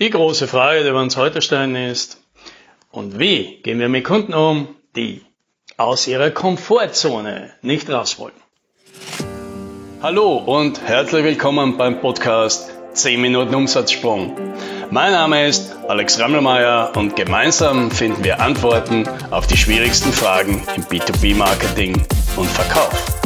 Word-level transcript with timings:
Die 0.00 0.10
große 0.10 0.48
Frage, 0.48 0.82
die 0.82 0.92
wir 0.92 1.00
uns 1.00 1.16
heute 1.16 1.40
stellen, 1.40 1.76
ist, 1.76 2.20
und 2.90 3.20
wie 3.20 3.62
gehen 3.62 3.78
wir 3.78 3.88
mit 3.88 4.04
Kunden 4.04 4.34
um, 4.34 4.74
die 4.96 5.22
aus 5.76 6.08
ihrer 6.08 6.32
Komfortzone 6.32 7.52
nicht 7.62 7.88
raus 7.88 8.18
wollen? 8.18 8.34
Hallo 10.02 10.38
und 10.38 10.80
herzlich 10.84 11.22
willkommen 11.22 11.76
beim 11.76 12.00
Podcast 12.00 12.72
10 12.94 13.20
Minuten 13.20 13.54
Umsatzsprung. 13.54 14.36
Mein 14.90 15.12
Name 15.12 15.46
ist 15.46 15.76
Alex 15.86 16.18
Rammelmeier 16.18 16.90
und 16.96 17.14
gemeinsam 17.14 17.92
finden 17.92 18.24
wir 18.24 18.40
Antworten 18.40 19.08
auf 19.30 19.46
die 19.46 19.56
schwierigsten 19.56 20.12
Fragen 20.12 20.66
im 20.74 20.82
B2B-Marketing 20.82 22.04
und 22.36 22.48
Verkauf. 22.48 23.23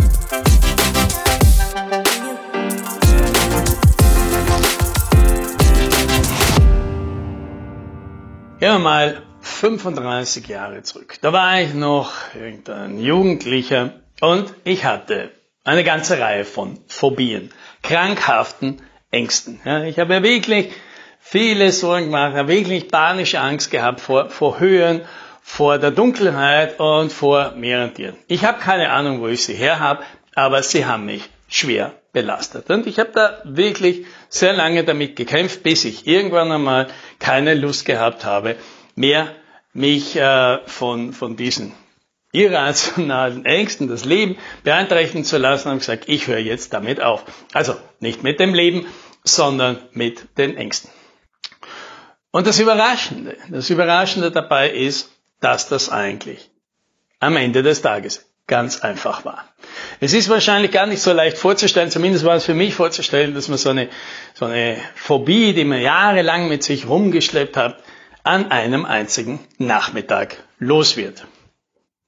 Gehen 8.61 8.73
wir 8.73 8.79
mal 8.81 9.23
35 9.41 10.49
Jahre 10.49 10.83
zurück. 10.83 11.19
Da 11.21 11.33
war 11.33 11.61
ich 11.61 11.75
noch 11.75 12.13
irgendein 12.35 12.99
Jugendlicher 12.99 13.93
und 14.21 14.53
ich 14.65 14.85
hatte 14.85 15.31
eine 15.63 15.85
ganze 15.85 16.19
Reihe 16.19 16.45
von 16.45 16.77
Phobien, 16.89 17.53
krankhaften 17.85 18.83
Ängsten. 19.13 19.61
Ja, 19.65 19.85
ich 19.85 20.01
habe 20.01 20.15
ja 20.15 20.23
wirklich 20.25 20.73
viele 21.21 21.71
Sorgen 21.71 22.07
gemacht, 22.07 22.35
habe 22.35 22.49
wirklich 22.49 22.89
panische 22.89 23.39
Angst 23.39 23.71
gehabt 23.71 24.01
vor, 24.01 24.29
vor 24.29 24.59
Höhen, 24.59 25.03
vor 25.41 25.79
der 25.79 25.93
Dunkelheit 25.93 26.81
und 26.81 27.13
vor 27.13 27.53
mehreren 27.53 27.95
Tieren. 27.95 28.17
Ich 28.27 28.45
habe 28.45 28.59
keine 28.59 28.91
Ahnung, 28.91 29.21
wo 29.21 29.29
ich 29.29 29.45
sie 29.45 29.55
her 29.55 29.79
habe, 29.79 30.03
aber 30.35 30.65
sie 30.65 30.85
haben 30.85 31.07
mich 31.07 31.31
schwer 31.49 31.95
belastet. 32.13 32.71
Und 32.71 32.87
ich 32.87 32.99
habe 32.99 33.11
da 33.13 33.41
wirklich 33.45 34.07
sehr 34.29 34.53
lange 34.53 34.85
damit 34.85 35.17
gekämpft, 35.17 35.63
bis 35.63 35.85
ich 35.85 36.07
irgendwann 36.07 36.53
einmal 36.53 36.89
keine 37.19 37.55
Lust 37.55 37.87
gehabt 37.87 38.25
habe, 38.25 38.57
mehr 38.95 39.35
mich 39.73 40.17
äh, 40.17 40.59
von, 40.67 41.13
von 41.13 41.37
diesen 41.37 41.73
irrationalen 42.33 43.45
Ängsten, 43.45 43.89
das 43.89 44.05
Leben 44.05 44.37
beeinträchtigen 44.63 45.25
zu 45.25 45.39
lassen 45.39 45.71
und 45.71 45.79
gesagt, 45.79 46.05
ich 46.09 46.27
höre 46.27 46.39
jetzt 46.39 46.75
damit 46.75 47.01
auf. 47.01 47.25
Also 47.55 47.77
nicht 48.01 48.23
mit 48.23 48.39
dem 48.39 48.55
Leben, 48.55 48.87
sondern 49.25 49.79
mit 49.93 50.37
den 50.37 50.57
Ängsten. 50.57 50.91
Und 52.31 52.47
das 52.47 52.61
Überraschende, 52.61 53.37
das 53.51 53.71
Überraschende 53.71 54.31
dabei 54.31 54.71
ist, 54.71 55.11
dass 55.41 55.69
das 55.69 55.89
eigentlich 55.89 56.51
am 57.21 57.37
Ende 57.37 57.63
des 57.63 57.81
Tages 57.81 58.28
ganz 58.49 58.81
einfach 58.81 59.25
war. 59.25 59.45
Es 60.01 60.13
ist 60.15 60.29
wahrscheinlich 60.29 60.73
gar 60.73 60.87
nicht 60.87 61.01
so 61.01 61.13
leicht 61.13 61.39
vorzustellen, 61.39 61.91
zumindest 61.91 62.25
war 62.25 62.35
es 62.35 62.45
für 62.45 62.55
mich 62.55 62.75
vorzustellen, 62.75 63.35
dass 63.35 63.49
man 63.49 63.59
so 63.59 63.69
eine, 63.69 63.89
so 64.35 64.47
eine 64.47 64.79
Phobie, 64.97 65.53
die 65.53 65.65
man 65.65 65.81
jahrelang 65.81 66.49
mit 66.49 66.65
sich 66.65 66.89
rumgeschleppt 66.89 67.57
hat, 67.57 67.79
an 68.25 68.51
einem 68.51 68.85
einzigen 68.85 69.39
Nachmittag 69.59 70.43
los 70.59 70.97
wird. 70.97 71.27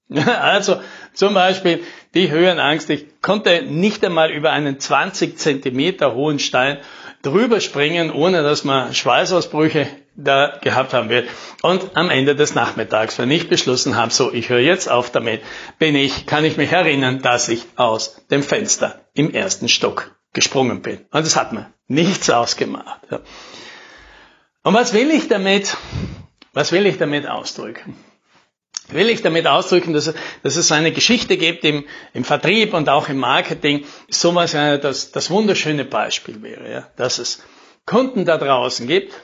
Also 0.41 0.81
zum 1.15 1.35
Beispiel 1.35 1.85
die 2.15 2.33
Höhenangst. 2.33 2.91
Ich 2.91 3.21
konnte 3.23 3.63
nicht 3.63 4.05
einmal 4.05 4.33
über 4.33 4.51
einen 4.51 4.81
20 4.81 5.39
Zentimeter 5.39 6.15
hohen 6.15 6.41
Stein 6.41 6.79
drüber 7.23 7.61
springen, 7.61 8.11
ohne 8.11 8.43
dass 8.43 8.65
man 8.65 8.93
Schweißausbrüche 8.93 9.87
da 10.17 10.59
gehabt 10.61 10.93
haben 10.93 11.09
wird. 11.09 11.29
Und 11.63 11.97
am 11.97 12.11
Ende 12.11 12.35
des 12.35 12.55
Nachmittags, 12.55 13.19
wenn 13.19 13.31
ich 13.31 13.49
beschlossen 13.49 13.97
habe, 13.97 14.13
so, 14.13 14.33
ich 14.33 14.49
höre 14.49 14.61
jetzt 14.61 14.91
auf 14.91 15.11
damit, 15.11 15.43
bin 15.79 15.95
ich, 15.95 16.27
kann 16.27 16.45
ich 16.45 16.57
mich 16.57 16.73
erinnern, 16.73 17.23
dass 17.23 17.49
ich 17.49 17.65
aus 17.77 18.25
dem 18.31 18.43
Fenster 18.43 19.01
im 19.15 19.33
ersten 19.33 19.69
Stock 19.69 20.15
gesprungen 20.33 20.83
bin. 20.83 20.99
Und 21.11 21.27
das 21.27 21.37
hat 21.37 21.53
mir 21.53 21.73
nichts 21.89 22.31
ausgemacht. 22.31 23.01
Ja. 23.11 23.21
Und 24.63 24.75
was 24.75 24.93
will 24.93 25.11
ich 25.11 25.29
damit, 25.29 25.77
was 26.53 26.73
will 26.73 26.87
ich 26.87 26.99
damit 26.99 27.27
ausdrücken? 27.27 27.97
Will 28.89 29.09
ich 29.09 29.23
damit 29.23 29.47
ausdrücken, 29.47 29.93
dass, 29.93 30.13
dass 30.43 30.57
es 30.57 30.73
eine 30.73 30.93
Geschichte 30.93 31.37
gibt 31.37 31.65
im, 31.65 31.85
im 32.13 32.25
Vertrieb 32.25 32.75
und 32.75 32.89
auch 32.89 33.09
im 33.09 33.19
Marketing, 33.19 33.85
sowas 34.09 34.53
das, 34.53 35.13
das 35.13 35.31
wunderschöne 35.31 35.85
Beispiel 35.85 36.43
wäre, 36.43 36.71
ja, 36.71 36.89
dass 36.97 37.19
es 37.19 37.43
Kunden 37.87 38.25
da 38.25 38.37
draußen 38.37 38.87
gibt, 38.87 39.15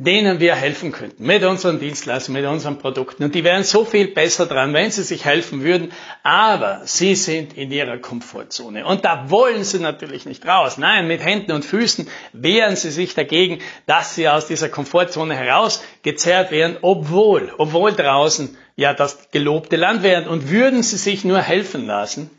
denen 0.00 0.38
wir 0.38 0.54
helfen 0.54 0.92
könnten, 0.92 1.26
mit 1.26 1.42
unseren 1.42 1.80
Dienstleistungen, 1.80 2.40
mit 2.40 2.48
unseren 2.48 2.78
Produkten. 2.78 3.24
Und 3.24 3.34
die 3.34 3.42
wären 3.42 3.64
so 3.64 3.84
viel 3.84 4.06
besser 4.06 4.46
dran, 4.46 4.72
wenn 4.72 4.92
sie 4.92 5.02
sich 5.02 5.24
helfen 5.24 5.64
würden, 5.64 5.90
aber 6.22 6.82
sie 6.84 7.16
sind 7.16 7.58
in 7.58 7.72
ihrer 7.72 7.98
Komfortzone. 7.98 8.86
Und 8.86 9.04
da 9.04 9.28
wollen 9.28 9.64
sie 9.64 9.80
natürlich 9.80 10.24
nicht 10.24 10.46
raus. 10.46 10.78
Nein, 10.78 11.08
mit 11.08 11.20
Händen 11.20 11.50
und 11.50 11.64
Füßen 11.64 12.08
wehren 12.32 12.76
sie 12.76 12.92
sich 12.92 13.16
dagegen, 13.16 13.58
dass 13.86 14.14
sie 14.14 14.28
aus 14.28 14.46
dieser 14.46 14.68
Komfortzone 14.68 15.34
herausgezerrt 15.34 16.52
werden, 16.52 16.76
obwohl, 16.80 17.52
obwohl 17.58 17.92
draußen 17.92 18.56
ja 18.76 18.94
das 18.94 19.32
gelobte 19.32 19.74
Land 19.74 20.04
wären. 20.04 20.28
Und 20.28 20.48
würden 20.48 20.84
sie 20.84 20.96
sich 20.96 21.24
nur 21.24 21.40
helfen 21.40 21.86
lassen, 21.86 22.30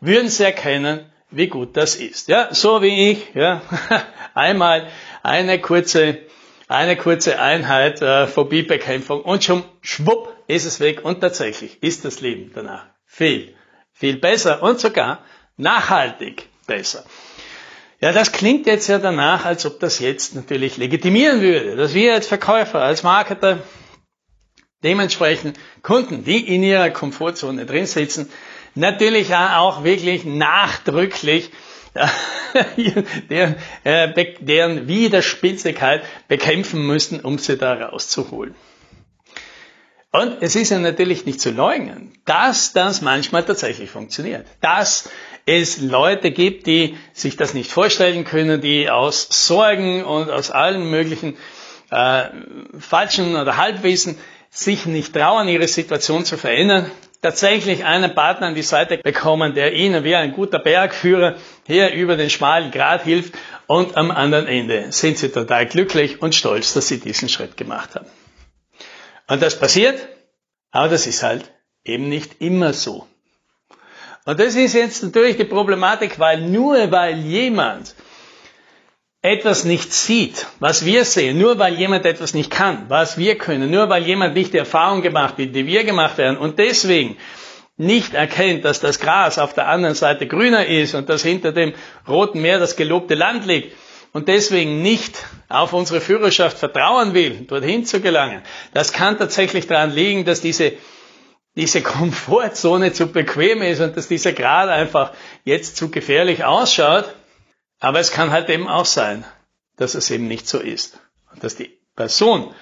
würden 0.00 0.28
sie 0.28 0.42
erkennen, 0.42 1.06
wie 1.30 1.46
gut 1.46 1.76
das 1.76 1.94
ist. 1.94 2.26
Ja, 2.26 2.52
so 2.52 2.82
wie 2.82 3.12
ich, 3.12 3.34
ja, 3.34 3.62
einmal 4.34 4.88
eine 5.22 5.60
kurze 5.60 6.18
eine 6.68 6.96
kurze 6.96 7.40
Einheit 7.40 8.02
äh, 8.02 8.26
Phobiebekämpfung 8.26 9.22
und 9.22 9.42
schon 9.42 9.64
schwupp 9.80 10.34
ist 10.46 10.66
es 10.66 10.80
weg 10.80 11.04
und 11.04 11.20
tatsächlich 11.20 11.82
ist 11.82 12.04
das 12.04 12.20
Leben 12.20 12.52
danach 12.54 12.84
viel, 13.06 13.54
viel 13.92 14.18
besser 14.18 14.62
und 14.62 14.78
sogar 14.78 15.24
nachhaltig 15.56 16.46
besser. 16.66 17.04
Ja, 18.00 18.12
das 18.12 18.30
klingt 18.30 18.66
jetzt 18.66 18.86
ja 18.86 18.98
danach, 18.98 19.44
als 19.44 19.66
ob 19.66 19.80
das 19.80 19.98
jetzt 19.98 20.36
natürlich 20.36 20.76
legitimieren 20.76 21.40
würde, 21.40 21.74
dass 21.74 21.94
wir 21.94 22.14
als 22.14 22.28
Verkäufer, 22.28 22.80
als 22.80 23.02
Marketer 23.02 23.58
dementsprechend 24.84 25.58
Kunden, 25.82 26.22
die 26.22 26.54
in 26.54 26.62
ihrer 26.62 26.90
Komfortzone 26.90 27.66
drin 27.66 27.86
sitzen, 27.86 28.30
natürlich 28.76 29.34
auch 29.34 29.82
wirklich 29.82 30.24
nachdrücklich 30.24 31.50
deren, 33.30 33.56
äh, 33.84 34.34
deren 34.40 34.88
Widerspitzigkeit 34.88 36.02
bekämpfen 36.28 36.86
müssen, 36.86 37.20
um 37.20 37.38
sie 37.38 37.56
da 37.56 37.74
rauszuholen. 37.74 38.54
Und 40.10 40.38
es 40.40 40.56
ist 40.56 40.70
ja 40.70 40.78
natürlich 40.78 41.26
nicht 41.26 41.40
zu 41.40 41.50
leugnen, 41.50 42.12
dass 42.24 42.72
das 42.72 43.02
manchmal 43.02 43.44
tatsächlich 43.44 43.90
funktioniert. 43.90 44.46
Dass 44.62 45.10
es 45.44 45.80
Leute 45.80 46.30
gibt, 46.30 46.66
die 46.66 46.96
sich 47.12 47.36
das 47.36 47.52
nicht 47.52 47.70
vorstellen 47.70 48.24
können, 48.24 48.60
die 48.60 48.88
aus 48.88 49.28
Sorgen 49.30 50.04
und 50.04 50.30
aus 50.30 50.50
allen 50.50 50.90
möglichen 50.90 51.36
äh, 51.90 52.24
falschen 52.78 53.36
oder 53.36 53.58
Halbwissen 53.58 54.18
sich 54.50 54.86
nicht 54.86 55.12
trauen, 55.14 55.46
ihre 55.46 55.68
Situation 55.68 56.24
zu 56.24 56.38
verändern, 56.38 56.90
tatsächlich 57.20 57.84
einen 57.84 58.14
Partner 58.14 58.46
an 58.48 58.54
die 58.54 58.62
Seite 58.62 58.98
bekommen, 58.98 59.54
der 59.54 59.72
ihnen 59.74 60.04
wie 60.04 60.14
ein 60.14 60.32
guter 60.32 60.58
Bergführer 60.58 61.34
hier 61.68 61.92
über 61.92 62.16
den 62.16 62.30
schmalen 62.30 62.70
Grat 62.70 63.04
hilft 63.04 63.34
und 63.66 63.96
am 63.96 64.10
anderen 64.10 64.46
Ende 64.46 64.90
sind 64.90 65.18
sie 65.18 65.28
total 65.28 65.66
glücklich 65.66 66.22
und 66.22 66.34
stolz, 66.34 66.72
dass 66.72 66.88
sie 66.88 66.98
diesen 66.98 67.28
Schritt 67.28 67.58
gemacht 67.58 67.94
haben. 67.94 68.06
Und 69.28 69.42
das 69.42 69.60
passiert, 69.60 70.00
aber 70.72 70.88
das 70.88 71.06
ist 71.06 71.22
halt 71.22 71.52
eben 71.84 72.08
nicht 72.08 72.40
immer 72.40 72.72
so. 72.72 73.06
Und 74.24 74.40
das 74.40 74.54
ist 74.54 74.72
jetzt 74.72 75.02
natürlich 75.02 75.36
die 75.36 75.44
Problematik, 75.44 76.18
weil 76.18 76.40
nur 76.40 76.90
weil 76.90 77.18
jemand 77.18 77.94
etwas 79.20 79.64
nicht 79.64 79.92
sieht, 79.92 80.46
was 80.60 80.86
wir 80.86 81.04
sehen, 81.04 81.38
nur 81.38 81.58
weil 81.58 81.74
jemand 81.74 82.06
etwas 82.06 82.32
nicht 82.32 82.50
kann, 82.50 82.86
was 82.88 83.18
wir 83.18 83.36
können, 83.36 83.70
nur 83.70 83.90
weil 83.90 84.04
jemand 84.04 84.34
nicht 84.34 84.54
die 84.54 84.58
Erfahrung 84.58 85.02
gemacht 85.02 85.34
hat, 85.36 85.54
die 85.54 85.66
wir 85.66 85.84
gemacht 85.84 86.16
werden 86.16 86.38
und 86.38 86.58
deswegen 86.58 87.18
nicht 87.78 88.14
erkennt, 88.14 88.64
dass 88.64 88.80
das 88.80 89.00
Gras 89.00 89.38
auf 89.38 89.54
der 89.54 89.68
anderen 89.68 89.94
Seite 89.94 90.26
grüner 90.26 90.66
ist 90.66 90.94
und 90.94 91.08
dass 91.08 91.22
hinter 91.22 91.52
dem 91.52 91.72
Roten 92.06 92.42
Meer 92.42 92.58
das 92.58 92.76
gelobte 92.76 93.14
Land 93.14 93.46
liegt 93.46 93.74
und 94.12 94.28
deswegen 94.28 94.82
nicht 94.82 95.16
auf 95.48 95.72
unsere 95.72 96.00
Führerschaft 96.00 96.58
vertrauen 96.58 97.14
will, 97.14 97.46
dorthin 97.46 97.86
zu 97.86 98.00
gelangen, 98.00 98.42
das 98.74 98.92
kann 98.92 99.16
tatsächlich 99.16 99.66
daran 99.66 99.92
liegen, 99.92 100.24
dass 100.24 100.40
diese 100.40 100.72
diese 101.54 101.82
Komfortzone 101.82 102.92
zu 102.92 103.08
bequem 103.08 103.62
ist 103.62 103.80
und 103.80 103.96
dass 103.96 104.06
dieser 104.06 104.32
Grad 104.32 104.68
einfach 104.68 105.12
jetzt 105.44 105.76
zu 105.76 105.90
gefährlich 105.90 106.44
ausschaut 106.44 107.06
aber 107.80 108.00
es 108.00 108.10
kann 108.10 108.30
halt 108.30 108.48
eben 108.48 108.68
auch 108.68 108.86
sein, 108.86 109.24
dass 109.76 109.94
es 109.94 110.10
eben 110.10 110.26
nicht 110.26 110.48
so 110.48 110.58
ist. 110.58 110.98
Und 111.32 111.44
dass 111.44 111.56
die 111.56 111.78
Person 111.94 112.54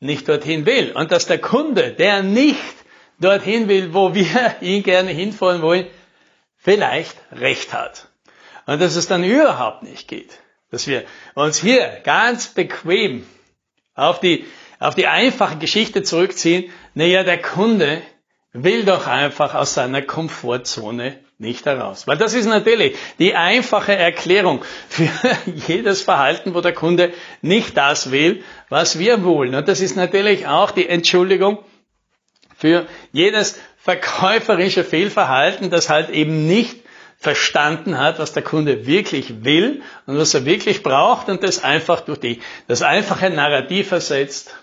nicht 0.00 0.28
dorthin 0.28 0.66
will. 0.66 0.92
Und 0.92 1.12
dass 1.12 1.26
der 1.26 1.38
Kunde, 1.38 1.92
der 1.92 2.22
nicht 2.22 2.83
dorthin 3.20 3.68
will, 3.68 3.94
wo 3.94 4.14
wir 4.14 4.56
ihn 4.60 4.82
gerne 4.82 5.10
hinfahren 5.10 5.62
wollen, 5.62 5.86
vielleicht 6.56 7.16
recht 7.32 7.72
hat. 7.72 8.08
Und 8.66 8.80
dass 8.80 8.96
es 8.96 9.06
dann 9.06 9.24
überhaupt 9.24 9.82
nicht 9.82 10.08
geht. 10.08 10.38
Dass 10.70 10.86
wir 10.86 11.04
uns 11.34 11.58
hier 11.58 12.00
ganz 12.02 12.48
bequem 12.48 13.26
auf 13.94 14.20
die, 14.20 14.44
auf 14.80 14.94
die 14.94 15.06
einfache 15.06 15.58
Geschichte 15.58 16.02
zurückziehen. 16.02 16.70
Naja, 16.94 17.22
der 17.22 17.40
Kunde 17.40 18.02
will 18.52 18.84
doch 18.84 19.06
einfach 19.06 19.54
aus 19.54 19.74
seiner 19.74 20.02
Komfortzone 20.02 21.18
nicht 21.38 21.66
heraus. 21.66 22.06
Weil 22.06 22.16
das 22.16 22.34
ist 22.34 22.46
natürlich 22.46 22.96
die 23.18 23.34
einfache 23.34 23.94
Erklärung 23.94 24.64
für 24.88 25.10
jedes 25.66 26.02
Verhalten, 26.02 26.54
wo 26.54 26.60
der 26.60 26.72
Kunde 26.72 27.12
nicht 27.42 27.76
das 27.76 28.10
will, 28.10 28.42
was 28.68 28.98
wir 28.98 29.24
wollen. 29.24 29.54
Und 29.54 29.68
das 29.68 29.80
ist 29.80 29.96
natürlich 29.96 30.46
auch 30.46 30.70
die 30.70 30.88
Entschuldigung 30.88 31.58
für 32.56 32.86
jedes 33.12 33.58
verkäuferische 33.76 34.84
Fehlverhalten, 34.84 35.70
das 35.70 35.88
halt 35.88 36.10
eben 36.10 36.46
nicht 36.46 36.76
verstanden 37.18 37.98
hat, 37.98 38.18
was 38.18 38.32
der 38.32 38.42
Kunde 38.42 38.86
wirklich 38.86 39.44
will 39.44 39.82
und 40.06 40.18
was 40.18 40.34
er 40.34 40.44
wirklich 40.44 40.82
braucht 40.82 41.28
und 41.28 41.42
das 41.42 41.64
einfach 41.64 42.00
durch 42.00 42.18
die, 42.18 42.40
das 42.66 42.82
einfache 42.82 43.30
Narrativ 43.30 43.92
ersetzt. 43.92 44.54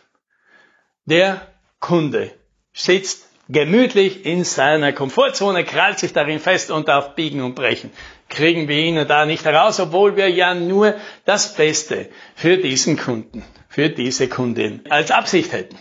Der 1.05 1.47
Kunde 1.79 2.31
sitzt 2.73 3.27
gemütlich 3.49 4.25
in 4.25 4.43
seiner 4.43 4.93
Komfortzone, 4.93 5.63
krallt 5.65 5.99
sich 5.99 6.13
darin 6.13 6.39
fest 6.39 6.71
und 6.71 6.89
auf 6.89 7.15
Biegen 7.15 7.41
und 7.41 7.55
Brechen 7.55 7.91
kriegen 8.31 8.67
wir 8.67 8.77
ihn 8.77 9.07
da 9.07 9.25
nicht 9.25 9.45
heraus, 9.45 9.79
obwohl 9.79 10.15
wir 10.15 10.29
ja 10.29 10.55
nur 10.55 10.95
das 11.25 11.53
Beste 11.53 12.09
für 12.35 12.57
diesen 12.57 12.97
Kunden, 12.97 13.43
für 13.69 13.89
diese 13.89 14.27
Kundin 14.27 14.81
als 14.89 15.11
Absicht 15.11 15.51
hätten. 15.51 15.77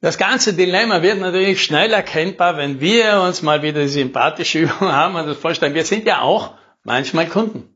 Das 0.00 0.16
ganze 0.16 0.54
Dilemma 0.54 1.02
wird 1.02 1.18
natürlich 1.18 1.64
schnell 1.64 1.92
erkennbar, 1.92 2.56
wenn 2.56 2.80
wir 2.80 3.20
uns 3.20 3.42
mal 3.42 3.62
wieder 3.62 3.80
die 3.80 3.88
sympathische 3.88 4.58
Übung 4.60 4.92
haben 4.92 5.16
und 5.16 5.28
uns 5.28 5.38
vorstellen, 5.38 5.74
wir 5.74 5.84
sind 5.84 6.06
ja 6.06 6.20
auch 6.20 6.54
manchmal 6.84 7.26
Kunden. 7.26 7.74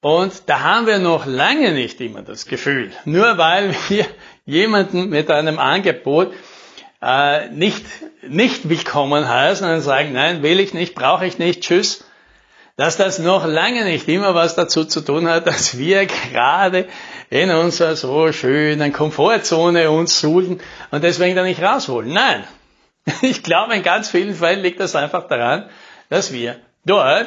Und 0.00 0.48
da 0.48 0.60
haben 0.60 0.86
wir 0.86 0.98
noch 0.98 1.26
lange 1.26 1.72
nicht 1.72 2.00
immer 2.00 2.22
das 2.22 2.46
Gefühl, 2.46 2.92
nur 3.04 3.36
weil 3.36 3.74
wir 3.88 4.06
jemanden 4.46 5.10
mit 5.10 5.30
einem 5.30 5.58
Angebot 5.58 6.32
äh, 7.02 7.48
nicht, 7.50 7.84
nicht 8.22 8.68
willkommen 8.68 9.28
heißen 9.28 9.68
und 9.68 9.80
sagen, 9.82 10.12
nein, 10.12 10.42
will 10.42 10.60
ich 10.60 10.72
nicht, 10.72 10.94
brauche 10.94 11.26
ich 11.26 11.38
nicht, 11.38 11.62
tschüss, 11.62 12.04
dass 12.78 12.96
das 12.96 13.18
noch 13.18 13.44
lange 13.44 13.84
nicht 13.84 14.06
immer 14.06 14.36
was 14.36 14.54
dazu 14.54 14.84
zu 14.84 15.00
tun 15.00 15.28
hat, 15.28 15.48
dass 15.48 15.76
wir 15.78 16.06
gerade 16.06 16.86
in 17.28 17.50
unserer 17.50 17.96
so 17.96 18.30
schönen 18.32 18.92
Komfortzone 18.92 19.90
uns 19.90 20.20
suhlen 20.20 20.60
und 20.92 21.02
deswegen 21.02 21.34
da 21.34 21.42
nicht 21.42 21.60
raus 21.60 21.88
wollen. 21.88 22.12
Nein, 22.12 22.44
ich 23.22 23.42
glaube, 23.42 23.74
in 23.74 23.82
ganz 23.82 24.08
vielen 24.08 24.32
Fällen 24.32 24.60
liegt 24.60 24.78
das 24.78 24.94
einfach 24.94 25.26
daran, 25.26 25.68
dass 26.08 26.32
wir 26.32 26.60
dort, 26.84 27.26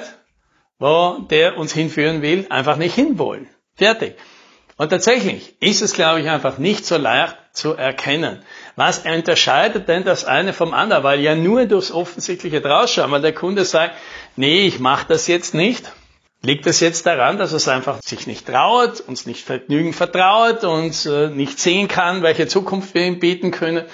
wo 0.80 1.18
der 1.30 1.58
uns 1.58 1.74
hinführen 1.74 2.22
will, 2.22 2.48
einfach 2.50 2.78
nicht 2.78 2.96
hinwollen. 2.96 3.50
Fertig. 3.76 4.16
Und 4.78 4.90
tatsächlich 4.90 5.62
ist 5.62 5.82
es, 5.82 5.92
glaube 5.92 6.22
ich, 6.22 6.30
einfach 6.30 6.60
nicht 6.60 6.86
so 6.86 6.96
leicht 6.96 7.36
zu 7.54 7.74
erkennen. 7.74 8.44
Was 8.76 9.00
unterscheidet 9.00 9.88
denn 9.88 10.04
das 10.04 10.26
eine 10.26 10.54
vom 10.54 10.74
anderen? 10.74 11.04
Weil 11.04 11.20
ja 11.20 11.36
nur 11.36 11.66
durchs 11.66 11.92
offensichtliche 11.92 12.62
Drausschauen, 12.62 13.12
weil 13.12 13.22
der 13.22 13.34
Kunde 13.34 13.66
sagt, 13.66 13.96
nee, 14.36 14.66
ich 14.66 14.80
mache 14.80 15.08
das 15.08 15.28
jetzt 15.28 15.54
nicht. 15.54 15.92
Liegt 16.44 16.66
das 16.66 16.80
jetzt 16.80 17.06
daran, 17.06 17.38
dass 17.38 17.52
es 17.52 17.68
einfach 17.68 18.00
sich 18.02 18.26
nicht 18.26 18.48
traut, 18.48 19.00
uns 19.02 19.28
nicht 19.28 19.46
genügend 19.46 19.96
vertraut, 19.96 20.64
uns 20.64 21.06
äh, 21.06 21.28
nicht 21.28 21.60
sehen 21.60 21.88
kann, 21.88 22.24
welche 22.24 22.48
Zukunft 22.48 22.96
wir 22.96 23.06
ihm 23.06 23.20
bieten 23.20 23.52
können? 23.52 23.86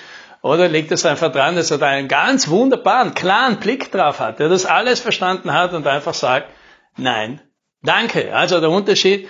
Oder 0.42 0.70
liegt 0.70 0.92
es 0.94 1.06
einfach 1.06 1.32
daran, 1.32 1.58
dass 1.58 1.72
er 1.72 1.78
da 1.78 1.88
einen 1.88 2.08
ganz 2.08 2.48
wunderbaren, 2.48 3.16
klaren 3.16 3.58
Blick 3.58 3.92
drauf 3.92 4.20
hat, 4.20 4.40
der 4.40 4.48
das 4.48 4.66
alles 4.66 5.02
verstanden 5.02 5.52
hat 5.52 5.74
und 5.74 5.88
einfach 5.88 6.14
sagt, 6.14 6.48
nein, 6.96 7.42
danke. 7.84 8.34
Also 8.34 8.62
der 8.62 8.70
Unterschied, 8.70 9.28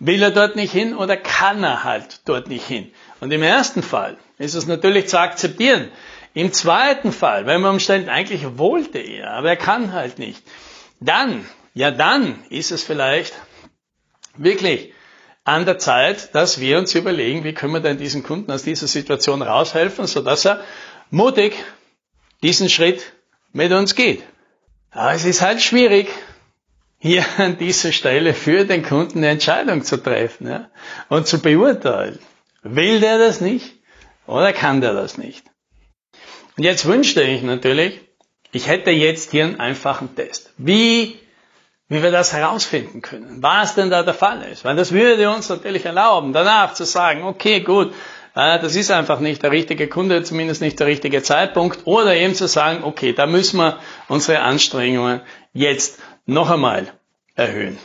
Will 0.00 0.22
er 0.22 0.30
dort 0.30 0.54
nicht 0.54 0.72
hin 0.72 0.94
oder 0.94 1.16
kann 1.16 1.64
er 1.64 1.82
halt 1.82 2.20
dort 2.24 2.48
nicht 2.48 2.64
hin? 2.64 2.92
Und 3.20 3.32
im 3.32 3.42
ersten 3.42 3.82
Fall 3.82 4.16
ist 4.38 4.54
es 4.54 4.66
natürlich 4.66 5.08
zu 5.08 5.18
akzeptieren. 5.18 5.88
Im 6.34 6.52
zweiten 6.52 7.12
Fall, 7.12 7.46
wenn 7.46 7.60
man 7.60 7.72
umständen, 7.72 8.08
eigentlich 8.08 8.58
wollte 8.58 8.98
er, 8.98 9.32
aber 9.32 9.50
er 9.50 9.56
kann 9.56 9.92
halt 9.92 10.18
nicht. 10.18 10.42
Dann, 11.00 11.46
ja 11.74 11.90
dann 11.90 12.42
ist 12.50 12.70
es 12.70 12.82
vielleicht 12.82 13.34
wirklich 14.36 14.92
an 15.44 15.64
der 15.64 15.78
Zeit, 15.78 16.34
dass 16.34 16.60
wir 16.60 16.78
uns 16.78 16.94
überlegen, 16.94 17.42
wie 17.42 17.54
können 17.54 17.72
wir 17.72 17.80
denn 17.80 17.98
diesen 17.98 18.22
Kunden 18.22 18.52
aus 18.52 18.62
dieser 18.62 18.86
Situation 18.86 19.42
raushelfen, 19.42 20.06
sodass 20.06 20.44
er 20.44 20.62
mutig 21.10 21.54
diesen 22.42 22.68
Schritt 22.68 23.12
mit 23.52 23.72
uns 23.72 23.94
geht. 23.94 24.22
Aber 24.90 25.12
es 25.12 25.24
ist 25.24 25.40
halt 25.40 25.62
schwierig, 25.62 26.08
hier 26.98 27.24
an 27.38 27.56
dieser 27.56 27.92
Stelle 27.92 28.34
für 28.34 28.64
den 28.64 28.82
Kunden 28.82 29.18
eine 29.18 29.28
Entscheidung 29.28 29.82
zu 29.82 29.96
treffen 29.96 30.48
ja, 30.48 30.70
und 31.08 31.26
zu 31.26 31.40
beurteilen. 31.40 32.18
Will 32.62 33.00
der 33.00 33.18
das 33.18 33.40
nicht 33.40 33.74
oder 34.26 34.52
kann 34.52 34.80
der 34.80 34.94
das 34.94 35.18
nicht? 35.18 35.44
Und 36.56 36.64
jetzt 36.64 36.86
wünschte 36.86 37.22
ich 37.22 37.42
natürlich, 37.42 38.00
ich 38.50 38.66
hätte 38.66 38.90
jetzt 38.90 39.30
hier 39.30 39.44
einen 39.44 39.60
einfachen 39.60 40.16
Test. 40.16 40.52
Wie, 40.56 41.18
wie 41.88 42.02
wir 42.02 42.10
das 42.10 42.32
herausfinden 42.32 43.00
können, 43.00 43.42
was 43.42 43.74
denn 43.74 43.90
da 43.90 44.02
der 44.02 44.14
Fall 44.14 44.42
ist. 44.42 44.64
Weil 44.64 44.76
das 44.76 44.92
würde 44.92 45.30
uns 45.30 45.48
natürlich 45.48 45.84
erlauben, 45.84 46.32
danach 46.32 46.74
zu 46.74 46.84
sagen, 46.84 47.22
okay, 47.22 47.60
gut, 47.60 47.92
äh, 48.34 48.58
das 48.60 48.74
ist 48.74 48.90
einfach 48.90 49.20
nicht 49.20 49.42
der 49.42 49.50
richtige 49.52 49.88
Kunde, 49.88 50.22
zumindest 50.22 50.60
nicht 50.60 50.80
der 50.80 50.86
richtige 50.86 51.22
Zeitpunkt. 51.22 51.86
Oder 51.86 52.16
eben 52.16 52.34
zu 52.34 52.48
sagen, 52.48 52.84
okay, 52.84 53.12
da 53.12 53.26
müssen 53.26 53.58
wir 53.58 53.78
unsere 54.08 54.40
Anstrengungen 54.40 55.20
jetzt 55.52 56.00
noch 56.26 56.50
einmal 56.50 56.92
erhöhen. 57.34 57.78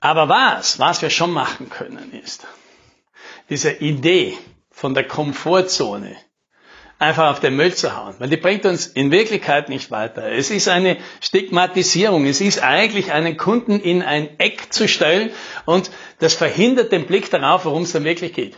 Aber 0.00 0.28
was, 0.28 0.78
was 0.78 1.00
wir 1.00 1.10
schon 1.10 1.30
machen 1.30 1.70
können, 1.70 2.12
ist, 2.12 2.46
diese 3.50 3.72
Idee 3.72 4.36
von 4.70 4.94
der 4.94 5.04
Komfortzone 5.04 6.16
einfach 6.98 7.30
auf 7.30 7.40
den 7.40 7.56
Müll 7.56 7.74
zu 7.74 7.96
hauen, 7.96 8.14
weil 8.18 8.28
die 8.28 8.36
bringt 8.36 8.64
uns 8.64 8.86
in 8.86 9.10
Wirklichkeit 9.10 9.68
nicht 9.68 9.90
weiter. 9.90 10.30
Es 10.30 10.50
ist 10.50 10.68
eine 10.68 10.96
Stigmatisierung. 11.20 12.26
Es 12.26 12.40
ist 12.40 12.62
eigentlich 12.62 13.12
einen 13.12 13.36
Kunden 13.36 13.80
in 13.80 14.02
ein 14.02 14.38
Eck 14.38 14.72
zu 14.72 14.88
stellen 14.88 15.30
und 15.66 15.90
das 16.20 16.34
verhindert 16.34 16.92
den 16.92 17.06
Blick 17.06 17.30
darauf, 17.30 17.64
worum 17.64 17.82
es 17.82 17.92
dann 17.92 18.04
wirklich 18.04 18.32
geht. 18.32 18.56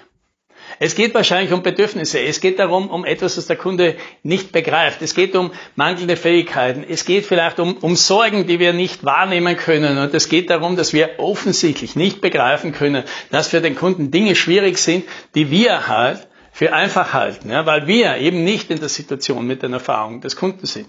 Es 0.78 0.94
geht 0.94 1.14
wahrscheinlich 1.14 1.52
um 1.52 1.62
Bedürfnisse. 1.62 2.20
Es 2.20 2.40
geht 2.40 2.58
darum, 2.58 2.90
um 2.90 3.04
etwas, 3.04 3.36
das 3.36 3.46
der 3.46 3.56
Kunde 3.56 3.96
nicht 4.22 4.52
begreift. 4.52 5.02
Es 5.02 5.14
geht 5.14 5.34
um 5.34 5.52
mangelnde 5.74 6.16
Fähigkeiten. 6.16 6.84
Es 6.88 7.04
geht 7.04 7.26
vielleicht 7.26 7.58
um, 7.58 7.76
um 7.78 7.96
Sorgen, 7.96 8.46
die 8.46 8.58
wir 8.58 8.72
nicht 8.72 9.04
wahrnehmen 9.04 9.56
können. 9.56 9.98
Und 9.98 10.12
es 10.14 10.28
geht 10.28 10.50
darum, 10.50 10.76
dass 10.76 10.92
wir 10.92 11.18
offensichtlich 11.18 11.96
nicht 11.96 12.20
begreifen 12.20 12.72
können, 12.72 13.04
dass 13.30 13.48
für 13.48 13.60
den 13.60 13.74
Kunden 13.74 14.10
Dinge 14.10 14.34
schwierig 14.34 14.78
sind, 14.78 15.04
die 15.34 15.50
wir 15.50 15.88
halt 15.88 16.26
für 16.52 16.72
einfach 16.72 17.12
halten, 17.12 17.50
ja, 17.50 17.66
weil 17.66 17.86
wir 17.86 18.16
eben 18.16 18.42
nicht 18.42 18.70
in 18.70 18.80
der 18.80 18.88
Situation 18.88 19.46
mit 19.46 19.62
den 19.62 19.74
Erfahrungen 19.74 20.22
des 20.22 20.36
Kunden 20.36 20.64
sind. 20.64 20.88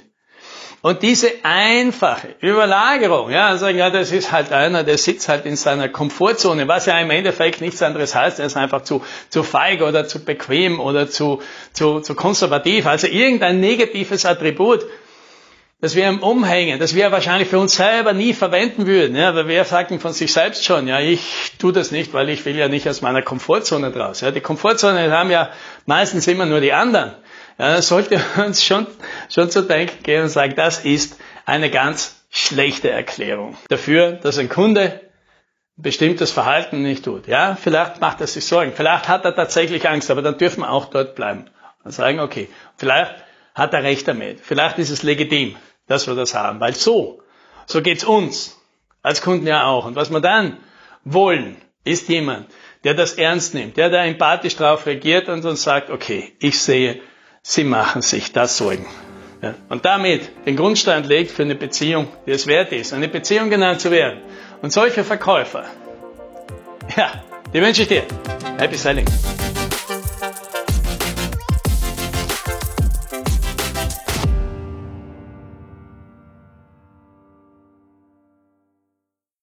Und 0.81 1.01
diese 1.01 1.31
einfache 1.43 2.35
Überlagerung, 2.39 3.31
ja, 3.31 3.57
sagen, 3.57 3.79
ja, 3.79 3.89
das 3.89 4.11
ist 4.11 4.31
halt 4.31 4.51
einer, 4.51 4.83
der 4.83 4.99
sitzt 4.99 5.27
halt 5.27 5.45
in 5.45 5.55
seiner 5.55 5.89
Komfortzone, 5.89 6.67
was 6.67 6.85
ja 6.85 6.99
im 6.99 7.09
Endeffekt 7.09 7.61
nichts 7.61 7.81
anderes 7.81 8.13
heißt, 8.13 8.39
er 8.39 8.45
ist 8.45 8.57
einfach 8.57 8.83
zu, 8.83 9.03
zu 9.29 9.41
feig 9.41 9.81
oder 9.81 10.07
zu 10.07 10.23
bequem 10.23 10.79
oder 10.79 11.09
zu, 11.09 11.41
zu, 11.73 12.01
zu 12.01 12.13
konservativ, 12.13 12.85
also 12.85 13.07
irgendein 13.07 13.59
negatives 13.59 14.25
Attribut, 14.25 14.85
das 15.81 15.95
wir 15.95 16.07
ihm 16.07 16.19
umhängen, 16.19 16.79
das 16.79 16.93
wir 16.93 17.11
wahrscheinlich 17.11 17.49
für 17.49 17.59
uns 17.59 17.75
selber 17.75 18.13
nie 18.13 18.33
verwenden 18.33 18.85
würden, 18.85 19.15
ja, 19.15 19.33
weil 19.33 19.47
wir 19.47 19.63
sagen 19.63 19.99
von 19.99 20.13
sich 20.13 20.31
selbst 20.31 20.63
schon, 20.63 20.87
ja, 20.87 20.99
ich 20.99 21.53
tue 21.59 21.73
das 21.73 21.91
nicht, 21.91 22.13
weil 22.13 22.29
ich 22.29 22.45
will 22.45 22.55
ja 22.55 22.67
nicht 22.67 22.87
aus 22.87 23.01
meiner 23.01 23.23
Komfortzone 23.23 23.91
draus, 23.91 24.21
ja, 24.21 24.29
die 24.29 24.41
Komfortzone 24.41 25.11
haben 25.11 25.31
ja 25.31 25.49
meistens 25.87 26.27
immer 26.27 26.45
nur 26.45 26.61
die 26.61 26.73
anderen. 26.73 27.13
Ja, 27.57 27.81
sollte 27.81 28.21
uns 28.45 28.63
schon, 28.63 28.87
schon 29.29 29.49
zu 29.49 29.63
denken 29.63 30.03
gehen 30.03 30.23
und 30.23 30.29
sagen, 30.29 30.53
das 30.55 30.85
ist 30.85 31.19
eine 31.45 31.69
ganz 31.69 32.25
schlechte 32.29 32.89
Erklärung 32.89 33.57
dafür, 33.69 34.13
dass 34.13 34.37
ein 34.37 34.49
Kunde 34.49 35.01
bestimmtes 35.75 36.31
Verhalten 36.31 36.81
nicht 36.81 37.05
tut. 37.05 37.27
Ja, 37.27 37.55
vielleicht 37.55 38.01
macht 38.01 38.21
er 38.21 38.27
sich 38.27 38.45
Sorgen, 38.45 38.73
vielleicht 38.75 39.07
hat 39.07 39.25
er 39.25 39.35
tatsächlich 39.35 39.87
Angst, 39.87 40.11
aber 40.11 40.21
dann 40.21 40.37
dürfen 40.37 40.61
wir 40.61 40.71
auch 40.71 40.85
dort 40.85 41.15
bleiben 41.15 41.45
und 41.83 41.91
sagen, 41.91 42.19
okay, 42.19 42.49
vielleicht 42.77 43.15
hat 43.53 43.73
er 43.73 43.83
recht 43.83 44.07
damit, 44.07 44.39
vielleicht 44.41 44.77
ist 44.79 44.89
es 44.89 45.03
legitim, 45.03 45.55
dass 45.87 46.07
wir 46.07 46.15
das 46.15 46.33
haben, 46.33 46.59
weil 46.59 46.73
so, 46.73 47.21
so 47.65 47.81
geht's 47.81 48.03
uns 48.03 48.59
als 49.01 49.21
Kunden 49.21 49.47
ja 49.47 49.65
auch. 49.65 49.85
Und 49.85 49.95
was 49.95 50.11
wir 50.11 50.19
dann 50.19 50.57
wollen, 51.03 51.57
ist 51.83 52.09
jemand, 52.09 52.47
der 52.83 52.93
das 52.93 53.13
ernst 53.13 53.53
nimmt, 53.53 53.77
der 53.77 53.89
da 53.89 54.03
empathisch 54.03 54.55
drauf 54.55 54.85
reagiert 54.85 55.29
und 55.29 55.45
uns 55.45 55.63
sagt, 55.63 55.89
okay, 55.89 56.33
ich 56.39 56.59
sehe, 56.59 56.99
Sie 57.49 57.63
machen 57.63 58.01
sich 58.01 58.33
da 58.33 58.45
Sorgen. 58.45 58.85
Ja. 59.41 59.55
Und 59.69 59.85
damit 59.85 60.45
den 60.45 60.57
Grundstein 60.57 61.05
legt 61.05 61.31
für 61.31 61.43
eine 61.43 61.55
Beziehung, 61.55 62.09
die 62.25 62.31
es 62.31 62.45
wert 62.45 62.73
ist, 62.73 62.91
eine 62.91 63.07
Beziehung 63.07 63.49
genannt 63.49 63.79
zu 63.79 63.89
werden. 63.89 64.19
Und 64.61 64.73
solche 64.73 65.05
Verkäufer, 65.05 65.63
ja, 66.97 67.23
die 67.53 67.61
wünsche 67.61 67.83
ich 67.83 67.87
dir. 67.87 68.03
Happy 68.57 68.75
Selling. 68.75 69.05